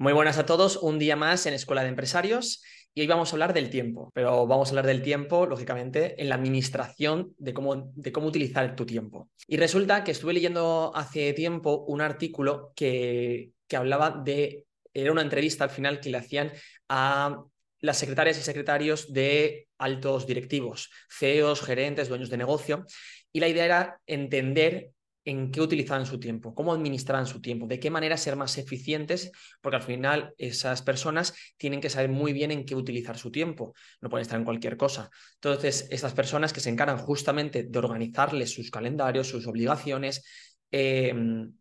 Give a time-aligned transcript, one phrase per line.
[0.00, 2.62] Muy buenas a todos, un día más en Escuela de Empresarios
[2.94, 6.28] y hoy vamos a hablar del tiempo, pero vamos a hablar del tiempo, lógicamente, en
[6.28, 9.28] la administración de cómo, de cómo utilizar tu tiempo.
[9.48, 15.22] Y resulta que estuve leyendo hace tiempo un artículo que, que hablaba de, era una
[15.22, 16.52] entrevista al final que le hacían
[16.88, 17.42] a
[17.80, 22.86] las secretarias y secretarios de altos directivos, CEOs, gerentes, dueños de negocio,
[23.32, 24.92] y la idea era entender
[25.24, 29.30] en qué utilizaban su tiempo, cómo administraban su tiempo, de qué manera ser más eficientes,
[29.60, 33.74] porque al final esas personas tienen que saber muy bien en qué utilizar su tiempo,
[34.00, 35.10] no pueden estar en cualquier cosa.
[35.34, 40.24] Entonces, estas personas que se encargan justamente de organizarles sus calendarios, sus obligaciones,
[40.70, 41.14] eh,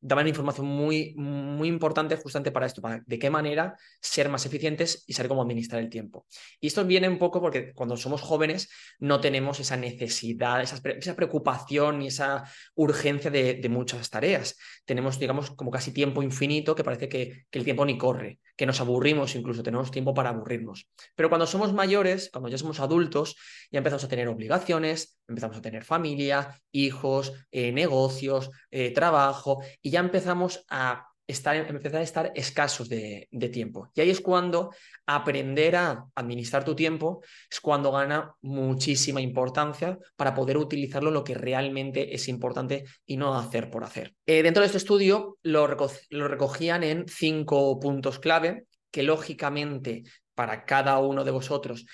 [0.00, 5.04] daban información muy, muy importante justamente para esto, para de qué manera ser más eficientes
[5.06, 6.26] y saber cómo administrar el tiempo.
[6.60, 11.16] Y esto viene un poco porque cuando somos jóvenes no tenemos esa necesidad, esa, esa
[11.16, 12.44] preocupación y esa
[12.74, 14.58] urgencia de, muchas tareas.
[14.84, 18.66] Tenemos, digamos, como casi tiempo infinito que parece que, que el tiempo ni corre, que
[18.66, 20.88] nos aburrimos incluso, tenemos tiempo para aburrirnos.
[21.14, 23.36] Pero cuando somos mayores, cuando ya somos adultos,
[23.70, 29.90] ya empezamos a tener obligaciones, empezamos a tener familia, hijos, eh, negocios, eh, trabajo, y
[29.90, 33.90] ya empezamos a estar, empezar a estar escasos de, tiempo.
[33.94, 34.70] Y ahí es cuando
[35.06, 41.34] aprender a administrar tu tiempo es cuando gana muchísima importancia para poder utilizarlo lo que
[41.34, 44.14] realmente es importante y no hacer por hacer.
[44.26, 50.04] Eh, dentro de este estudio lo recogían en cinco puntos clave que lógicamente
[50.34, 51.86] para cada uno de vosotros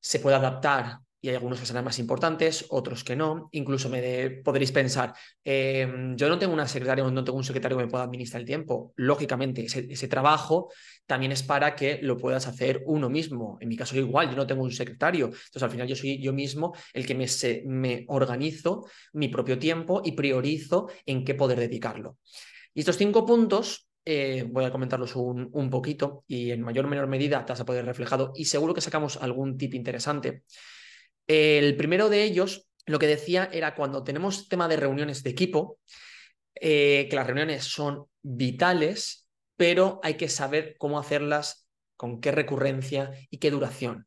[0.00, 3.48] se puede adaptar y hay algunos que serán más importantes, otros que no.
[3.52, 7.78] Incluso me de, podréis pensar, eh, yo no tengo una secretaria, no tengo un secretario
[7.78, 8.92] que me pueda administrar el tiempo.
[8.96, 10.72] Lógicamente, ese, ese, trabajo
[11.06, 13.56] también es para que lo puedas hacer uno mismo.
[13.60, 15.26] En mi caso igual, yo no tengo un secretario.
[15.26, 19.60] Entonces, al final yo soy yo mismo el que me, se, me organizo mi propio
[19.60, 22.18] tiempo y priorizo en qué poder dedicarlo.
[22.74, 26.88] Y estos cinco puntos eh, voy a comentarlos un, un, poquito y en mayor o
[26.88, 30.42] menor medida te vas a poder reflejado y seguro que sacamos algún tip interesante.
[31.26, 35.78] El primero de ellos, lo que decía era cuando tenemos tema de reuniones de equipo,
[36.54, 41.66] eh, que las reuniones son vitales, pero hay que saber cómo hacerlas,
[41.96, 44.06] con qué recurrencia y qué duración.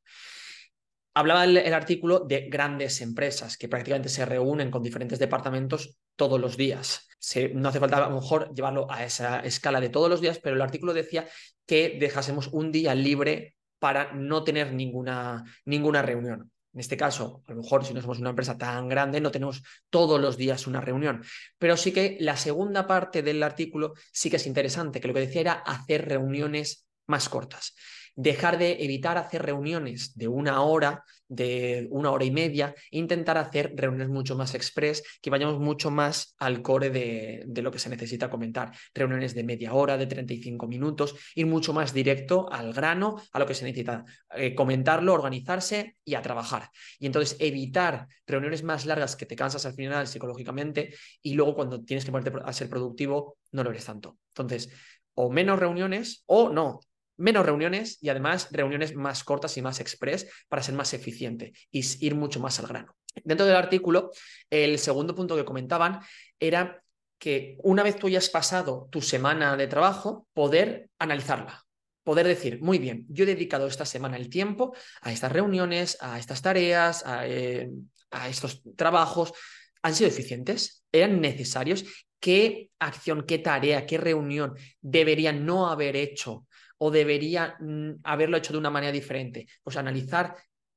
[1.13, 6.57] Hablaba el, artículo de grandes empresas que prácticamente se reúnen con diferentes departamentos todos los
[6.57, 7.07] días.
[7.53, 10.57] No hace falta a lo mejor llevarlo a esa escala de todos los días, pero
[10.57, 11.25] el artículo decía
[11.65, 16.51] que dejásemos un día libre para no tener ninguna, ninguna reunión.
[16.75, 19.63] En este caso, a lo mejor si no somos una empresa tan grande, no tenemos
[19.89, 21.23] todos los días una reunión.
[21.57, 25.21] Pero sí que la segunda parte del artículo sí que es interesante, que lo que
[25.21, 27.75] decía era hacer reuniones más cortas
[28.15, 33.37] dejar de evitar hacer reuniones de una hora, de una hora y media, e intentar
[33.37, 37.79] hacer reuniones mucho más express, que vayamos mucho más al core de, de, lo que
[37.79, 38.71] se necesita comentar.
[38.93, 43.45] Reuniones de media hora, de 35 minutos, ir mucho más directo al grano, a lo
[43.45, 44.05] que se necesita,
[44.35, 46.69] eh, comentarlo, organizarse y a trabajar.
[46.99, 51.83] Y entonces evitar reuniones más largas que te cansas al final psicológicamente y luego cuando
[51.83, 54.17] tienes que ponerte a ser productivo no lo eres tanto.
[54.29, 54.69] Entonces,
[55.15, 56.79] o menos reuniones o no,
[57.17, 61.83] menos reuniones y además reuniones más cortas y más express para ser más eficiente y
[62.05, 62.95] ir mucho más al grano.
[63.23, 64.11] Dentro del artículo,
[64.49, 65.99] el segundo punto que comentaban
[66.39, 66.83] era
[67.17, 71.63] que una vez tú hayas pasado tu semana de trabajo, poder analizarla.
[72.03, 76.19] Poder decir, muy bien, yo he dedicado esta semana el tiempo a estas reuniones, a
[76.19, 77.69] estas tareas, a, eh,
[78.11, 79.33] a estos trabajos.
[79.81, 80.83] ¿Han sido eficientes?
[80.91, 81.83] ¿Eran necesarios?
[82.19, 86.45] ¿Qué acción, qué tarea, qué reunión deberían no haber hecho
[86.85, 89.47] o debería mm, haberlo hecho de una manera diferente?
[89.63, 90.35] Pues analizar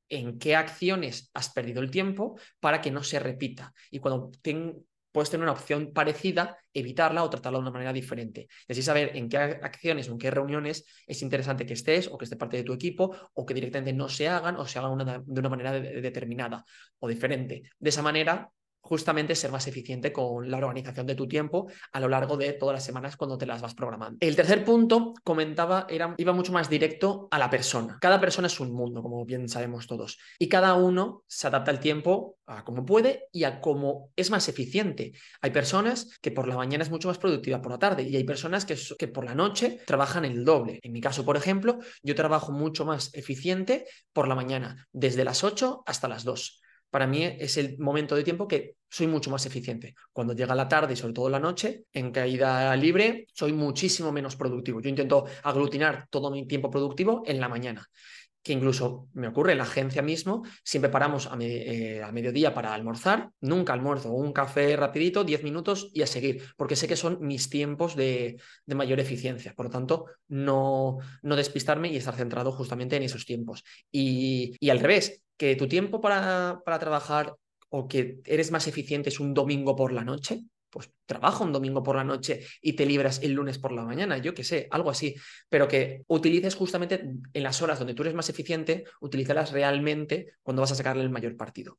[0.08, 3.74] en qué acciones has perdido el tiempo para que no se repita.
[3.90, 4.30] Y cuando
[5.12, 8.48] puedes tener una opción parecida, evitarla o tratarla de una manera diferente.
[8.66, 12.16] Y así saber en qué acciones o en qué reuniones es interesante que estés o
[12.16, 15.24] que esté parte de tu equipo o que directamente no se hagan o se hagan
[15.26, 16.64] de una manera de, de determinada
[17.00, 17.64] o diferente.
[17.78, 18.50] De esa manera
[18.80, 22.74] justamente ser más eficiente con la organización de tu tiempo a lo largo de todas
[22.74, 24.18] las semanas cuando te las vas programando.
[24.20, 27.98] El tercer punto, comentaba, era, iba mucho más directo a la persona.
[28.00, 31.80] Cada persona es un mundo, como bien sabemos todos, y cada uno se adapta al
[31.80, 35.12] tiempo a como puede y a cómo es más eficiente.
[35.42, 38.24] Hay personas que por la mañana es mucho más productiva por la tarde y hay
[38.24, 40.80] personas que, que por la noche trabajan el doble.
[40.82, 45.44] En mi caso, por ejemplo, yo trabajo mucho más eficiente por la mañana, desde las
[45.44, 49.44] 8 hasta las 2 para mí es el momento de tiempo que soy mucho más
[49.46, 49.94] eficiente.
[50.12, 54.36] Cuando llega la tarde y sobre todo la noche, en caída libre, soy muchísimo menos
[54.36, 54.80] productivo.
[54.80, 57.86] Yo intento aglutinar todo mi tiempo productivo en la mañana
[58.48, 63.28] que incluso me ocurre en la agencia mismo, siempre paramos a, eh, mediodía para almorzar,
[63.42, 67.50] nunca almuerzo, un café rapidito, 10 minutos y a seguir, porque sé que son mis
[67.50, 69.52] tiempos de, mayor eficiencia.
[69.54, 73.64] Por lo tanto, no, no despistarme y estar centrado justamente en esos tiempos.
[73.92, 77.34] Y, y al revés, que tu tiempo para, para trabajar
[77.68, 81.82] o que eres más eficiente es un domingo por la noche, pues trabaja un domingo
[81.82, 84.90] por la noche y te libras el lunes por la mañana, yo qué sé, algo
[84.90, 85.14] así,
[85.48, 90.62] pero que utilices justamente en las horas donde tú eres más eficiente, utilízalas realmente cuando
[90.62, 91.78] vas a sacarle el mayor partido.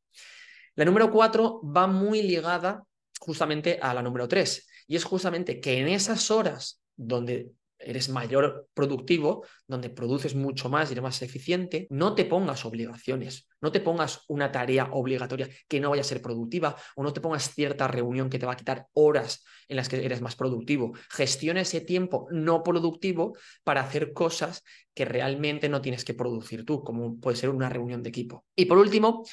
[0.76, 2.84] La número cuatro va muy ligada
[3.20, 8.68] justamente a la número tres, y es justamente que en esas horas donde eres mayor
[8.74, 13.80] productivo, donde produces mucho más y eres más eficiente, no te pongas obligaciones, no te
[13.80, 17.88] pongas una tarea obligatoria que no vaya a ser productiva o no te pongas cierta
[17.88, 20.94] reunión que te va a quitar horas en las que eres más productivo.
[21.10, 26.84] Gestiona ese tiempo no productivo para hacer cosas que realmente no tienes que producir tú,
[26.84, 28.46] como puede ser una reunión de equipo.
[28.56, 29.24] Y por último,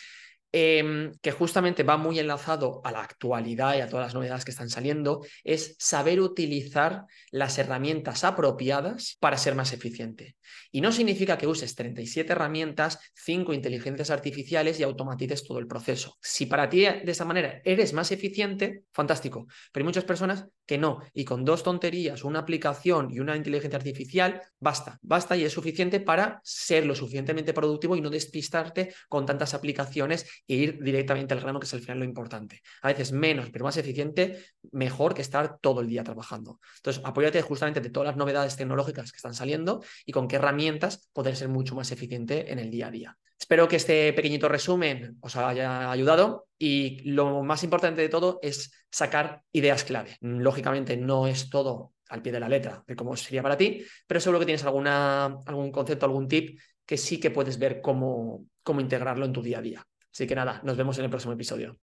[0.58, 4.53] Em, que justamente va muy enlazado a la actualidad y a todas las novedades que
[4.53, 10.37] están saliendo, es saber utilizar las herramientas apropiadas para ser más eficiente.
[10.73, 16.17] Y no significa que uses 37 herramientas, 5 inteligencias artificiales y automatices todo el proceso.
[16.23, 19.49] Si para ti de esa manera eres más eficiente, fantástico.
[19.73, 21.00] Pero hay muchas personas que no.
[21.14, 24.98] Y con dos tonterías, una aplicación y una inteligencia artificial, basta.
[25.02, 30.26] Basta y es suficiente para ser lo suficientemente productivo y no despistarte con tantas aplicaciones
[30.46, 32.62] e ir directamente al grano, que es al final lo importante.
[32.82, 36.60] A veces menos, pero más eficiente, mejor que estar todo el día trabajando.
[36.76, 41.08] Entonces, apóyate justamente de todas las novedades tecnológicas que están saliendo y con qué herramientas
[41.12, 43.18] poder ser mucho más eficiente en el día a día.
[43.38, 48.73] Espero que este pequeñito resumen os haya ayudado y lo más importante de todo es
[48.91, 50.17] sacar ideas clave.
[50.21, 54.21] Lógicamente no es todo al pie de la letra de cómo sería para ti, pero
[54.21, 58.81] seguro que tienes alguna, algún concepto, algún tip que sí que puedes ver cómo, cómo
[58.81, 59.87] integrarlo en tu día a día.
[60.12, 61.75] Así que nada, nos vemos en el próximo episodio.